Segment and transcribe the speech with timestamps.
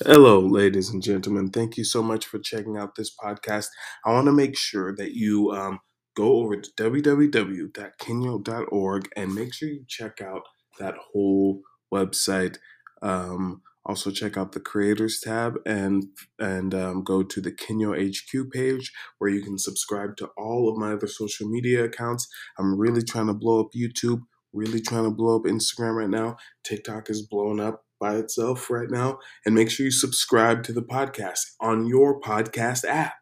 [0.00, 1.50] Hello, ladies and gentlemen.
[1.50, 3.68] Thank you so much for checking out this podcast.
[4.04, 5.78] I want to make sure that you um,
[6.16, 10.42] go over to www.kenyo.org and make sure you check out
[10.80, 11.60] that whole
[11.94, 12.56] website.
[13.02, 16.06] Um, also, check out the creators tab and
[16.40, 20.76] and um, go to the Kenyo HQ page where you can subscribe to all of
[20.76, 22.26] my other social media accounts.
[22.58, 24.22] I'm really trying to blow up YouTube.
[24.52, 26.36] Really trying to blow up Instagram right now.
[26.64, 29.18] TikTok is blowing up by itself right now.
[29.46, 33.14] And make sure you subscribe to the podcast on your podcast app.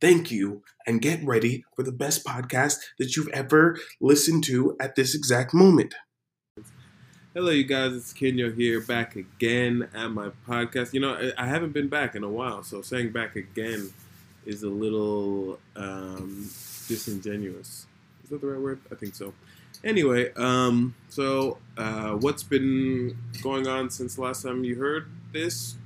[0.00, 4.96] Thank you, and get ready for the best podcast that you've ever listened to at
[4.96, 5.94] this exact moment.
[7.32, 7.94] Hello, you guys.
[7.94, 10.92] It's Kenyo here, back again at my podcast.
[10.92, 13.92] You know, I haven't been back in a while, so saying back again
[14.44, 16.50] is a little um,
[16.88, 17.86] disingenuous.
[18.24, 18.80] Is that the right word?
[18.90, 19.32] I think so.
[19.84, 25.76] Anyway, um, so uh, what's been going on since last time you heard this?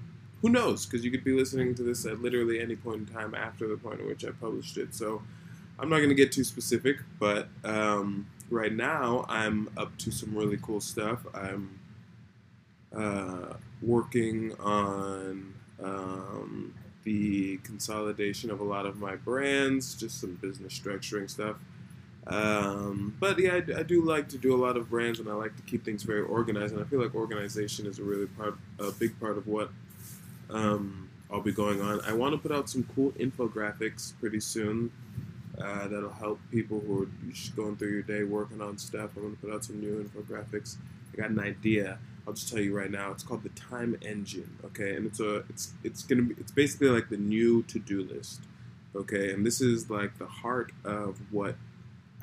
[0.41, 0.87] Who knows?
[0.87, 3.76] Because you could be listening to this at literally any point in time after the
[3.76, 4.95] point at which I published it.
[4.95, 5.21] So
[5.80, 10.32] I'm not going to get too specific, but um, right now I'm up to some
[10.32, 11.26] really cool stuff.
[11.35, 11.80] I'm
[12.96, 20.79] uh, working on um, the consolidation of a lot of my brands, just some business
[20.79, 21.57] structuring stuff.
[22.29, 25.32] Um, but yeah, I, I, do like to do a lot of brands, and I
[25.32, 26.74] like to keep things very organized.
[26.74, 29.70] And I feel like organization is a really part, a big part of what
[30.51, 32.02] um, I'll be going on.
[32.02, 34.93] I want to put out some cool infographics pretty soon
[35.59, 39.10] uh, that'll help people who are just going through your day working on stuff.
[39.16, 40.76] I'm going to put out some new infographics.
[41.13, 41.98] I got an idea.
[42.26, 43.10] I'll just tell you right now.
[43.10, 44.59] It's called the Time Engine.
[44.66, 48.02] Okay, and it's a it's it's gonna be it's basically like the new to do
[48.02, 48.42] list.
[48.95, 51.57] Okay, and this is like the heart of what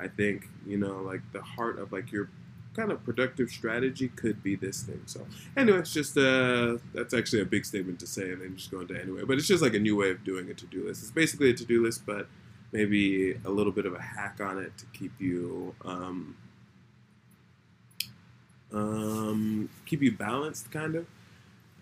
[0.00, 2.28] I think you know, like the heart of like your
[2.74, 5.00] kind of productive strategy could be this thing.
[5.06, 8.70] So anyway, it's just uh, that's actually a big statement to say, and then just
[8.70, 9.22] go into anyway.
[9.26, 11.02] But it's just like a new way of doing a to-do list.
[11.02, 12.28] It's basically a to-do list, but
[12.72, 16.36] maybe a little bit of a hack on it to keep you um,
[18.72, 21.06] um, keep you balanced, kind of.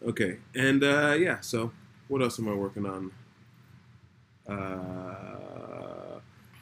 [0.06, 1.41] Okay, and uh, yeah.
[1.41, 1.72] So
[2.09, 3.11] what else am I working on?
[4.47, 5.53] Uh,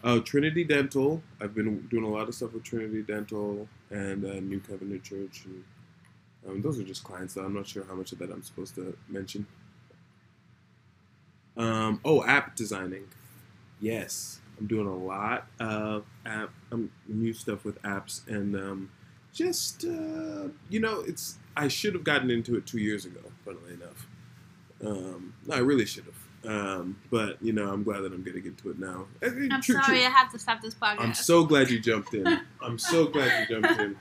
[0.05, 1.23] Oh, Trinity Dental.
[1.41, 5.45] I've been doing a lot of stuff with Trinity Dental and uh, New Covenant Church,
[5.45, 5.65] and
[6.49, 7.35] um, those are just clients.
[7.35, 9.47] Though I'm not sure how much of that I'm supposed to mention.
[11.57, 13.09] Um, oh, app designing.
[13.81, 18.91] Yes, I'm doing a lot of app, um, new stuff with apps, and um,
[19.33, 21.39] just uh, you know, it's.
[21.57, 23.21] I should have gotten into it two years ago.
[23.45, 24.09] Funnily enough,
[24.85, 26.22] um, no, I really should have.
[26.45, 29.07] Um, but you know, I'm glad that I'm getting to it now.
[29.23, 30.07] I'm true, sorry, true.
[30.07, 31.01] I have to stop this podcast.
[31.01, 32.27] I'm so glad you jumped in.
[32.61, 33.97] I'm so glad you jumped in.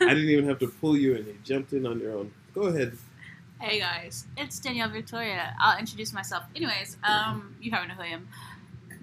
[0.00, 1.26] I didn't even have to pull you in.
[1.26, 2.32] You jumped in on your own.
[2.54, 2.98] Go ahead.
[3.60, 5.54] Hey guys, it's Danielle Victoria.
[5.60, 6.44] I'll introduce myself.
[6.56, 8.28] Anyways, um, you probably know who I am.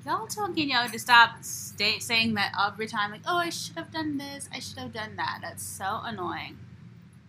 [0.06, 3.92] Y'all tell Danielle to stop stay, saying that every time, like, oh, I should have
[3.92, 5.40] done this, I should have done that.
[5.42, 6.58] That's so annoying.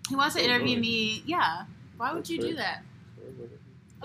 [0.08, 1.22] He wants to interview me.
[1.26, 1.64] Yeah.
[1.96, 2.82] Why would That's you do that?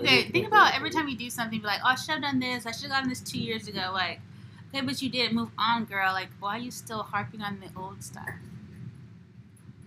[0.00, 2.38] Okay, think about every time you do something, be like, oh, I should have done
[2.38, 2.66] this.
[2.66, 3.90] I should have done this two years ago.
[3.92, 4.20] Like,
[4.68, 5.32] okay, but you did.
[5.32, 6.12] Move on, girl.
[6.12, 8.28] Like, why are you still harping on the old stuff?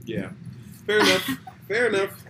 [0.05, 0.31] Yeah,
[0.85, 1.29] fair enough.
[1.67, 2.23] fair enough.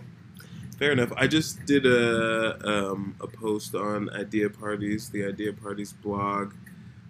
[0.78, 1.12] Fair enough.
[1.16, 6.54] I just did a um, a post on Idea Parties, the Idea Parties blog.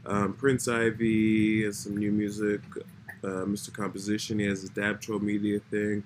[0.06, 2.60] Um, Prince Ivy has some new music.
[3.24, 3.72] Uh, Mr.
[3.72, 6.02] Composition, he has his Dab Troll Media thing,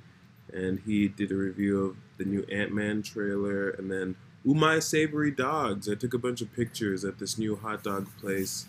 [0.53, 4.15] and he did a review of the new Ant Man trailer, and then
[4.47, 5.89] Umai Savory Dogs.
[5.89, 8.69] I took a bunch of pictures at this new hot dog place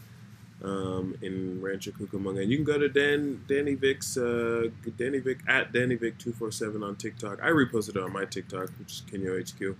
[0.63, 2.41] um, in Rancho Cucamonga.
[2.41, 6.33] And you can go to Dan Danny Vic's uh, Danny Vic at Danny Vic two
[6.33, 7.39] four seven on TikTok.
[7.43, 9.77] I reposted it on my TikTok, which is Kenyo HQ.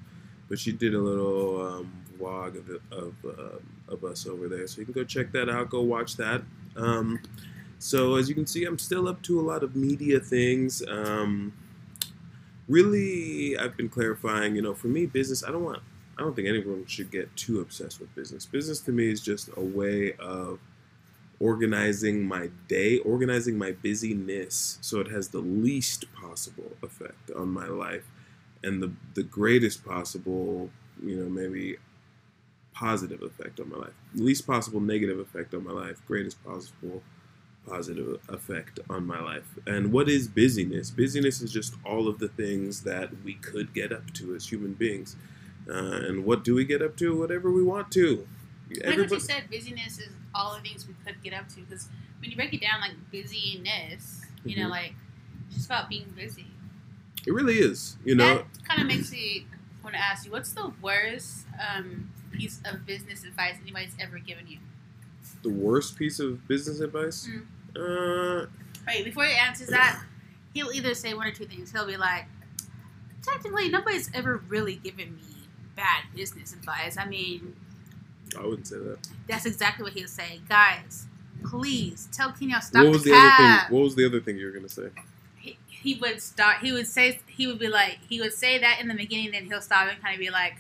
[0.49, 4.79] But she did a little um, vlog of of uh, of us over there, so
[4.79, 5.69] you can go check that out.
[5.69, 6.41] Go watch that.
[6.75, 7.19] Um,
[7.79, 10.83] so as you can see, I'm still up to a lot of media things.
[10.87, 11.53] Um,
[12.67, 15.81] really, I've been clarifying, you know, for me, business, I don't want,
[16.17, 18.45] I don't think anyone should get too obsessed with business.
[18.45, 20.59] Business to me is just a way of
[21.39, 27.67] organizing my day, organizing my busyness so it has the least possible effect on my
[27.67, 28.09] life
[28.63, 30.69] and the, the greatest possible,
[31.03, 31.77] you know, maybe
[32.73, 33.93] positive effect on my life.
[34.15, 37.01] Least possible negative effect on my life, greatest possible
[37.69, 39.57] positive effect on my life.
[39.65, 40.89] And what is busyness?
[40.91, 44.73] Busyness is just all of the things that we could get up to as human
[44.73, 45.15] beings.
[45.69, 47.17] Uh, and what do we get up to?
[47.19, 48.27] Whatever we want to.
[48.85, 51.61] I Like what you said, busyness is all the things we could get up to.
[51.61, 54.63] Because when you break it down, like busyness, you mm-hmm.
[54.63, 54.93] know, like
[55.47, 56.47] it's just about being busy.
[57.25, 57.97] It really is.
[58.05, 59.47] You know, that kind of makes me
[59.83, 64.47] want to ask you, what's the worst um, piece of business advice anybody's ever given
[64.47, 64.59] you?
[65.43, 67.29] The worst piece of business advice?
[67.77, 68.45] Uh,
[68.87, 70.01] Wait, before he answers that,
[70.53, 71.71] he'll either say one or two things.
[71.71, 72.25] He'll be like,
[73.21, 75.21] technically, nobody's ever really given me
[75.75, 76.97] bad business advice.
[76.97, 77.55] I mean,
[78.37, 78.97] I wouldn't say that.
[79.27, 80.41] that's exactly what he'll say.
[80.49, 81.05] Guys,
[81.45, 83.75] please tell Kenyo stop what was the the other thing?
[83.75, 84.89] What was the other thing you were gonna say?
[85.37, 86.57] he, he would start.
[86.61, 87.19] He would say.
[87.27, 87.99] He would be like.
[88.09, 89.31] He would say that in the beginning.
[89.31, 90.55] Then he'll stop and kind of be like,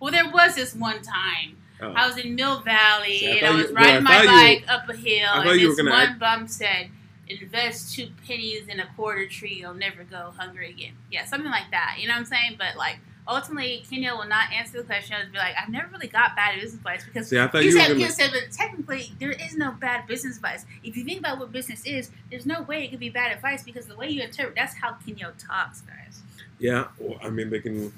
[0.00, 1.92] "Well, there was this one time Oh.
[1.92, 4.22] I was in Mill Valley See, I and I you- was well, I riding my
[4.22, 6.90] you- bike up a hill, and you this one act- bum said."
[7.28, 10.92] Invest two pennies in a quarter tree, you'll never go hungry again.
[11.10, 11.96] Yeah, something like that.
[11.98, 12.54] You know what I'm saying?
[12.56, 15.16] But like, ultimately, Kenya will not answer the question.
[15.20, 17.70] He'll be like, "I've never really got bad business advice because See, I thought he
[17.70, 18.04] you were said, gonna.
[18.04, 20.66] he said, but technically, there is no bad business advice.
[20.84, 23.64] If you think about what business is, there's no way it could be bad advice
[23.64, 26.22] because the way you interpret, that's how Kenyo talks, guys.
[26.58, 27.92] Yeah, well, I mean they can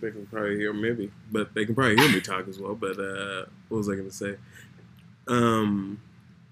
[0.00, 2.74] they can probably hear maybe, but they can probably hear me talk as well.
[2.74, 4.36] But uh, what was I gonna say?
[5.26, 6.00] Um,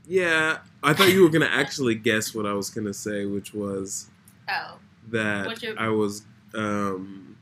[0.06, 4.08] yeah, I thought you were gonna actually guess what I was gonna say, which was
[4.48, 4.78] Oh,
[5.10, 6.22] that your- I was
[6.54, 7.36] um,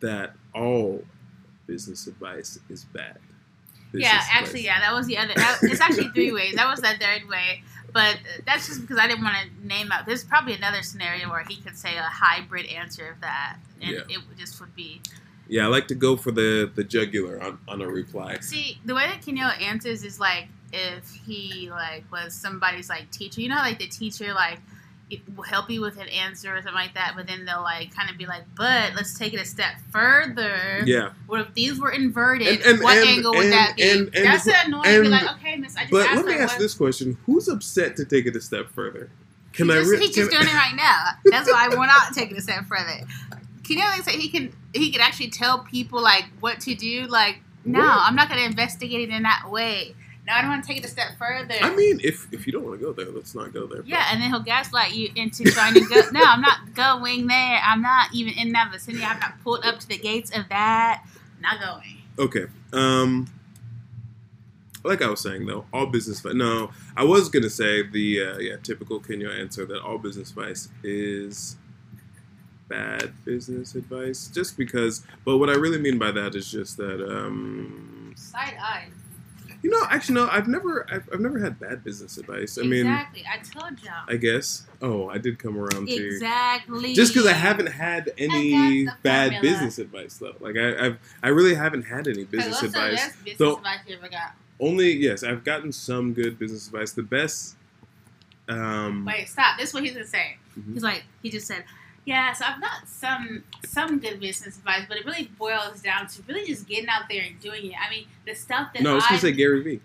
[0.00, 1.04] that all
[1.66, 3.18] business advice is bad.
[3.92, 4.28] Business yeah, advice.
[4.32, 5.32] actually, yeah, that was the other.
[5.36, 6.54] That, it's actually three ways.
[6.54, 7.62] That was the third way,
[7.96, 10.04] but that's just because I didn't want to name out.
[10.04, 14.00] There's probably another scenario where he could say a hybrid answer of that, and Yeah.
[14.10, 15.00] it just would be.
[15.48, 18.36] Yeah, I like to go for the the jugular on, on a reply.
[18.40, 23.40] See, the way that Kenyo answers is like if he like was somebody's like teacher.
[23.40, 24.58] You know, how, like the teacher like
[25.36, 28.10] will help you with an answer or something like that, but then they'll like kind
[28.10, 30.82] of be like, "But let's take it a step further.
[30.84, 32.48] Yeah, What if these were inverted?
[32.48, 34.86] And- and- what and- angle would that be?" That's the annoying.
[34.86, 37.16] and- be like, "Okay, Miss, I just but asked let me ask what- this question:
[37.26, 39.10] Who's upset to take it a step further?
[39.52, 39.74] Can I?
[39.74, 41.12] just, Re- he's just doing it right now.
[41.26, 43.06] That's why we're not taking it a step further.
[43.64, 47.06] Can you like say he can he can actually tell people like what to do?
[47.06, 47.88] Like, no, What?
[47.88, 49.94] I'm not going to investigate it in that way.
[50.26, 51.54] No, I don't want to take it a step further.
[51.60, 53.82] I mean, if if you don't want to go there, let's not go there.
[53.86, 56.02] yeah, and then he'll gaslight you into trying to go.
[56.12, 57.60] no, I'm not going there.
[57.64, 59.04] I'm not even in that vicinity.
[59.04, 61.04] I'm not pulled up to the gates of that.
[61.40, 61.98] Not going.
[62.18, 62.46] Okay.
[62.72, 63.28] Um.
[64.82, 66.34] Like I was saying though, all business advice.
[66.34, 70.68] No, I was gonna say the uh, yeah typical Kenya answer that all business advice
[70.82, 71.56] is
[72.68, 74.28] bad business advice.
[74.28, 78.88] Just because, but what I really mean by that is just that um, Side eye.
[79.66, 82.56] You know, actually no, I've never I've, I've never had bad business advice.
[82.56, 83.24] I mean, exactly.
[83.28, 84.04] I told y'all.
[84.08, 84.64] I guess.
[84.80, 86.94] Oh, I did come around to exactly.
[86.94, 89.42] just because I haven't had any I got the bad formula.
[89.42, 90.36] business advice though.
[90.38, 92.94] Like I, I've I really haven't had any business advice.
[92.94, 94.34] best business So- advice you ever got?
[94.60, 96.92] Only yes, I've gotten some good business advice.
[96.92, 97.56] The best.
[98.48, 99.58] Um, Wait, stop.
[99.58, 100.36] This is what he's gonna say.
[100.56, 100.74] Mhm.
[100.74, 101.64] He's like, he just said,
[102.06, 106.22] "Yeah, so I've got some some good business advice, but it really boils down to
[106.26, 107.74] really just getting out there and doing it.
[107.84, 109.80] I mean, the stuff that no, I was gonna say Gary Vee.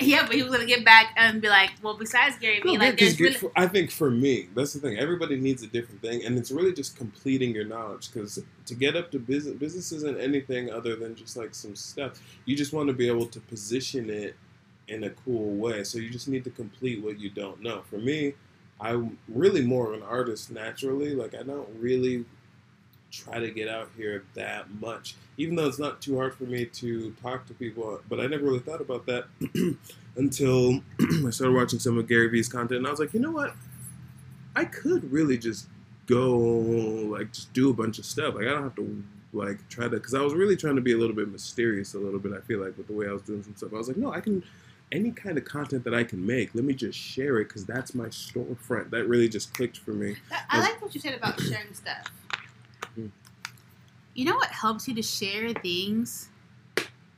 [0.00, 2.84] yeah, but he was gonna get back and be like, well, besides Gary Vee, No,
[2.84, 4.98] like there's really for- I think for me, that's the thing.
[4.98, 8.12] Everybody needs a different thing, and it's really just completing your knowledge.
[8.12, 12.20] Because to get up to business, business isn't anything other than just like some stuff.
[12.44, 14.36] You just want to be able to position it
[14.88, 15.82] in a cool way.
[15.84, 17.82] So you just need to complete what you don't know.
[17.88, 18.34] For me,
[18.80, 21.14] I'm really more of an artist naturally.
[21.14, 22.24] Like I don't really
[23.10, 26.66] try to get out here that much, even though it's not too hard for me
[26.66, 28.00] to talk to people.
[28.08, 29.26] But I never really thought about that
[30.16, 30.80] until
[31.26, 33.54] I started watching some of Gary Vee's content, and I was like, you know what?
[34.56, 35.68] I could really just
[36.06, 38.34] go like just do a bunch of stuff.
[38.34, 40.92] Like I don't have to like try to because I was really trying to be
[40.92, 42.32] a little bit mysterious a little bit.
[42.32, 44.12] I feel like with the way I was doing some stuff, I was like, no,
[44.12, 44.44] I can
[44.92, 46.54] any kind of content that I can make.
[46.54, 48.90] Let me just share it because that's my storefront.
[48.90, 50.16] That really just clicked for me.
[50.50, 52.06] I like what you said about sharing stuff.
[52.94, 53.06] Hmm.
[54.14, 56.28] You know what helps you to share things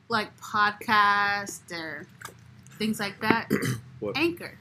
[0.09, 2.07] like podcasts or
[2.79, 3.51] things like that?
[3.99, 4.15] What?
[4.19, 4.59] Anchor.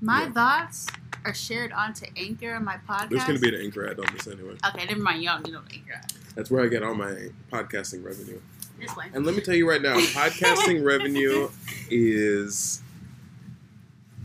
[0.00, 0.32] My Yeah.
[0.32, 0.88] thoughts
[1.24, 3.10] are shared onto Anchor on my podcast.
[3.10, 4.56] There's gonna be an anchor ad on this anyway.
[4.66, 5.22] Okay, never mind.
[5.22, 6.00] Y'all you know Anchor.
[6.08, 6.34] is.
[6.34, 8.40] That's where I get all my podcasting revenue.
[8.80, 9.06] This way.
[9.12, 11.50] And let me tell you right now, podcasting revenue
[11.90, 12.82] is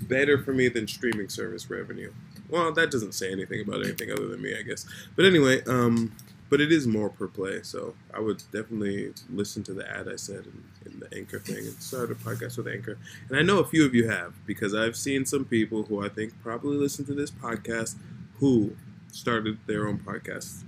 [0.02, 2.12] better for me than streaming service revenue.
[2.50, 4.86] Well, that doesn't say anything about anything other than me, I guess.
[5.16, 6.14] But anyway, um,
[6.50, 10.16] but it is more per play, so I would definitely listen to the ad I
[10.16, 12.98] said in, in the Anchor thing and start a podcast with Anchor.
[13.30, 16.10] And I know a few of you have because I've seen some people who I
[16.10, 17.96] think probably listen to this podcast
[18.40, 18.76] who
[19.12, 20.64] started their own podcast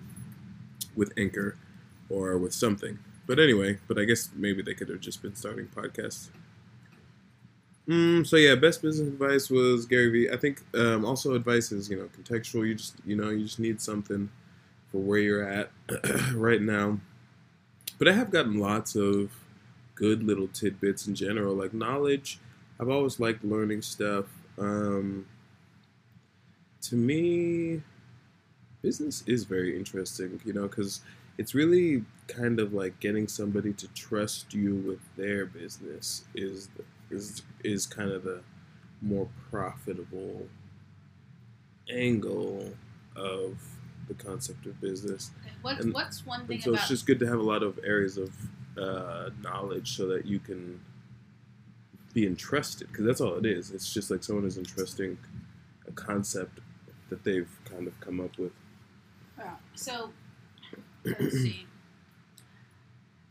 [0.95, 1.57] with Anchor
[2.09, 2.97] or with something.
[3.27, 6.29] But anyway, but I guess maybe they could have just been starting podcasts.
[7.87, 10.29] Mm, so yeah, best business advice was Gary Vee.
[10.31, 12.67] I think um, also advice is you know contextual.
[12.67, 14.29] You just you know you just need something
[14.91, 15.71] for where you're at
[16.33, 16.99] right now.
[17.97, 19.31] But I have gotten lots of
[19.95, 22.39] good little tidbits in general, like knowledge.
[22.79, 24.25] I've always liked learning stuff.
[24.57, 25.25] Um,
[26.83, 27.81] to me,
[28.81, 31.01] business is very interesting, you know, because
[31.37, 36.69] it's really kind of like getting somebody to trust you with their business is
[37.09, 38.41] is is kind of the
[39.01, 40.47] more profitable
[41.89, 42.73] angle
[43.15, 43.57] of
[44.07, 45.31] the concept of business.
[45.61, 48.17] What's And- what's one thing so it's just good to have a lot of areas
[48.17, 48.33] of
[48.77, 50.79] uh, knowledge so that you can
[52.13, 53.71] be entrusted because that's all it is.
[53.71, 55.17] It's just like someone is entrusting
[55.87, 56.59] a concept
[57.09, 58.51] that they've kind of come up with.
[59.37, 59.55] Yeah.
[59.75, 60.11] So,
[61.19, 61.65] let's see.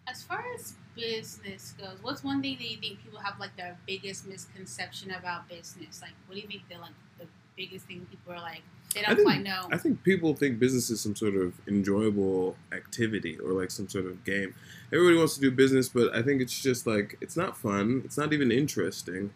[0.08, 3.76] As far as business goes, what's one thing that you think people have like their
[3.86, 6.00] biggest misconception about business?
[6.00, 8.62] Like, what do you think the like the biggest thing people are like
[8.94, 9.66] they don't think- quite know?
[9.72, 14.06] I think people think business is some sort of enjoyable activity or like some sort
[14.06, 14.54] of game.
[14.92, 18.02] Everybody wants to do business, but I think it's just like it's not fun.
[18.04, 19.32] It's not even interesting.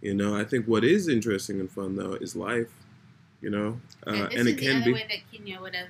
[0.00, 2.70] You know, I think what is interesting and fun though is life.
[3.40, 4.92] You know, uh, and and it the can other be.
[4.92, 5.88] way that Kenya would have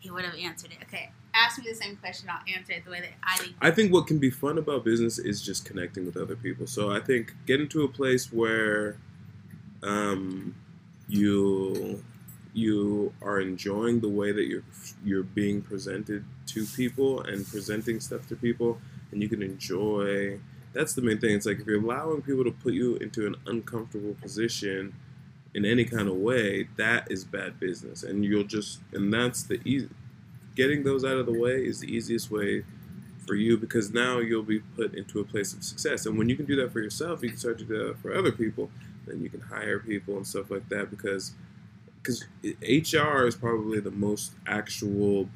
[0.00, 0.78] he would have answered it.
[0.88, 2.28] Okay, ask me the same question.
[2.30, 3.54] I'll answer it the way that I think.
[3.60, 6.66] I think what can be fun about business is just connecting with other people.
[6.66, 8.96] So I think getting to a place where
[9.82, 10.54] um,
[11.08, 12.02] you
[12.52, 14.64] you are enjoying the way that you're
[15.04, 18.78] you're being presented to people and presenting stuff to people,
[19.12, 20.38] and you can enjoy.
[20.72, 21.34] That's the main thing.
[21.34, 24.94] It's like if you're allowing people to put you into an uncomfortable position
[25.52, 29.60] in any kind of way, that is bad business, and you'll just and that's the
[29.64, 29.88] easy.
[30.60, 32.64] Getting those out of the way is the easiest way
[33.26, 36.04] for you because now you'll be put into a place of success.
[36.04, 38.14] And when you can do that for yourself, you can start to do that for
[38.14, 38.70] other people.
[39.06, 41.32] Then you can hire people and stuff like that because
[42.02, 45.30] because HR is probably the most actual,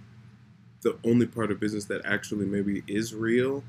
[0.83, 3.65] the only part of business that actually maybe is real,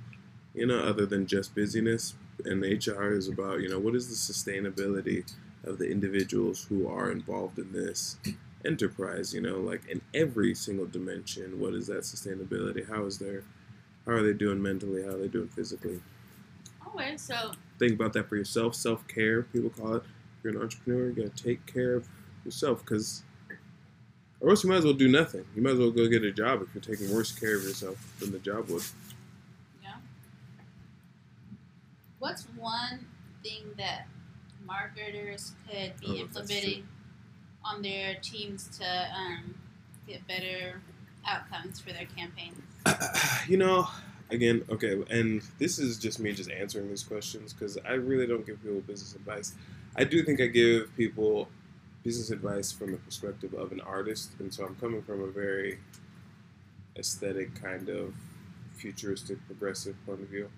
[0.53, 2.15] you know, other than just busyness.
[2.43, 5.23] And HR is about you know what is the sustainability
[5.63, 8.17] of the individuals who are involved in this
[8.65, 9.33] enterprise.
[9.33, 12.87] You know, like in every single dimension, what is that sustainability?
[12.87, 13.43] How is their
[14.05, 15.03] how are they doing mentally?
[15.03, 16.01] How are they doing physically?
[16.85, 18.75] Oh, okay, so Think about that for yourself.
[18.75, 20.03] Self care, people call it.
[20.39, 22.07] If you're an entrepreneur, you gotta take care of
[22.45, 23.23] yourself because,
[24.39, 25.45] or else you might as well do nothing.
[25.55, 27.97] You might as well go get a job if you're taking worse care of yourself
[28.19, 28.83] than the job would.
[29.83, 29.95] yeah.
[32.19, 33.05] What's one
[33.43, 34.07] thing that
[34.65, 36.87] marketers could Oh, be that's implementing
[37.65, 39.55] on their teams to um,
[40.07, 40.81] get better
[41.27, 42.61] outcomes for their campaigns?
[43.47, 43.87] you know,
[44.29, 48.45] again, okay, and this is just me just answering these questions because I really don't
[48.45, 49.53] give people business advice.
[49.95, 51.47] I do think I give people
[52.03, 55.79] business advice from the perspective of an artist, and so I'm coming from a very
[56.97, 58.13] aesthetic kind of
[58.73, 60.49] futuristic, progressive point of view.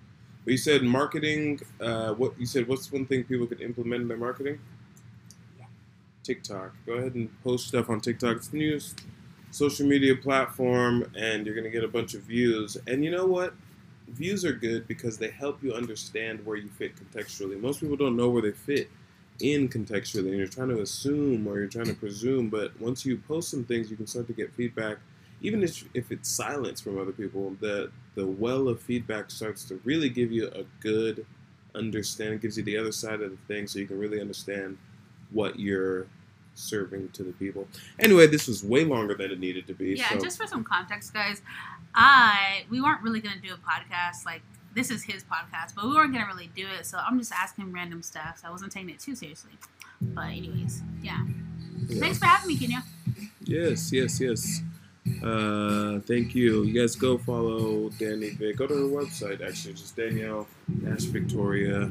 [0.44, 1.62] But you said marketing.
[1.80, 2.68] Uh, what you said?
[2.68, 4.60] What's one thing people could implement in their marketing?
[6.28, 6.76] TikTok.
[6.86, 8.36] Go ahead and post stuff on TikTok.
[8.38, 9.02] It's the newest
[9.52, 12.78] social media platform, and you're gonna get a bunch of views.
[12.86, 13.54] And you know what?
[14.10, 17.60] Views are good because they help you understand where you fit contextually.
[17.60, 18.90] Most people don't know where they fit
[19.40, 22.50] in contextually, and you're trying to assume or you're trying to presume.
[22.50, 24.98] But once you post some things, you can start to get feedback,
[25.42, 27.56] even if, if it's silence from other people.
[27.62, 31.26] The the well of feedback starts to really give you a good
[31.74, 34.78] understanding, gives you the other side of the thing, so you can really understand
[35.32, 36.08] what you're
[36.58, 37.68] serving to the people.
[38.00, 39.96] Anyway, this was way longer than it needed to be.
[39.96, 40.20] Yeah, so.
[40.20, 41.42] just for some context, guys,
[41.94, 44.42] I we weren't really gonna do a podcast like
[44.76, 46.86] this is his podcast, but we weren't gonna really do it.
[46.86, 48.40] So I'm just asking random stuff.
[48.42, 49.52] So I wasn't taking it too seriously.
[50.02, 51.26] But anyways, yeah.
[51.88, 52.00] Yeah.
[52.00, 52.84] Thanks for having me, Kenya.
[53.44, 54.62] Yes, yes, yes.
[55.24, 56.64] Uh, thank you.
[56.64, 58.58] You guys go follow Danny Vic.
[58.58, 61.90] Go to her website, actually, just Danielle Victoria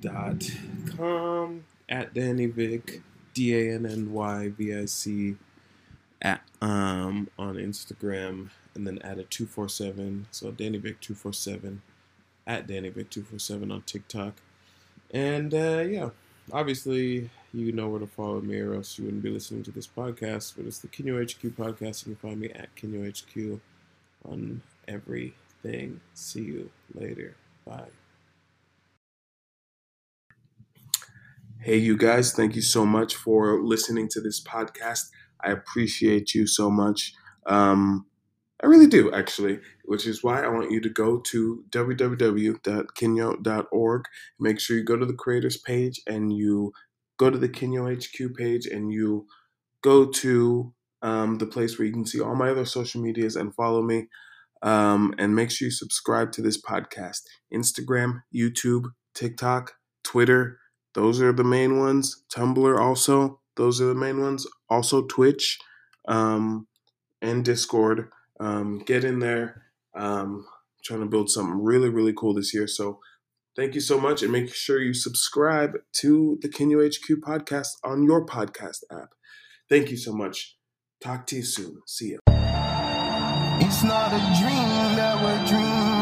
[0.00, 0.42] dot
[0.96, 3.02] com at Danny Vic
[3.38, 5.36] D A N N Y V I C
[6.20, 10.26] at um on Instagram and then add a two four seven.
[10.32, 11.80] So Danny Vic two four seven
[12.48, 14.34] at Danny Vic two four seven on TikTok.
[15.12, 16.10] And uh, yeah,
[16.52, 19.86] obviously you know where to follow me, or else you wouldn't be listening to this
[19.86, 20.54] podcast.
[20.56, 22.04] But it's the Kenyo HQ podcast.
[22.04, 23.60] You can find me at Kenyo HQ
[24.28, 26.00] on everything.
[26.14, 27.36] See you later.
[27.64, 27.86] Bye.
[31.60, 35.08] Hey, you guys, thank you so much for listening to this podcast.
[35.44, 37.12] I appreciate you so much.
[37.46, 38.06] Um,
[38.62, 42.54] I really do, actually, which is why I want you to go to www.kenyo.org.
[44.38, 46.72] Make sure you go to the creators page and you
[47.18, 49.26] go to the Kenyo HQ page and you
[49.82, 50.72] go to
[51.02, 54.06] um, the place where you can see all my other social medias and follow me.
[54.62, 57.22] Um, and make sure you subscribe to this podcast
[57.52, 58.84] Instagram, YouTube,
[59.14, 59.74] TikTok,
[60.04, 60.58] Twitter.
[60.98, 62.24] Those are the main ones.
[62.34, 63.38] Tumblr also.
[63.54, 64.48] Those are the main ones.
[64.68, 65.56] Also Twitch
[66.08, 66.66] um,
[67.22, 68.10] and Discord.
[68.40, 69.62] Um, get in there.
[69.94, 70.44] Um,
[70.82, 72.66] trying to build something really, really cool this year.
[72.66, 72.98] So
[73.54, 74.24] thank you so much.
[74.24, 79.10] And make sure you subscribe to the Can HQ podcast on your podcast app.
[79.68, 80.56] Thank you so much.
[81.00, 81.80] Talk to you soon.
[81.86, 82.18] See ya.
[83.60, 85.97] It's not a dream that we're dreaming.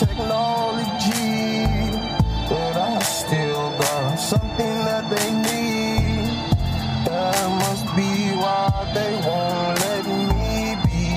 [0.00, 1.36] technology,
[2.48, 6.24] but I still got something that they need.
[7.04, 11.08] That must be why they won't let me be.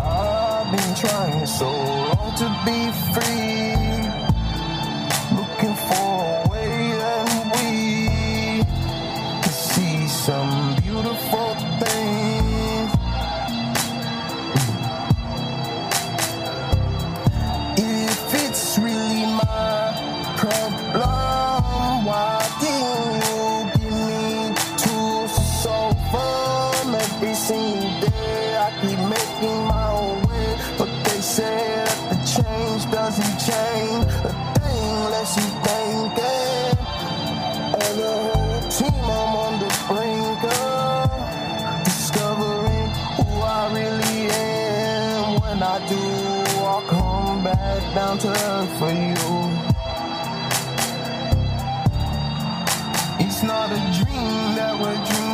[0.00, 2.80] I've been trying so long to be
[3.12, 3.59] free.
[53.42, 55.29] not a dream that we're dreaming.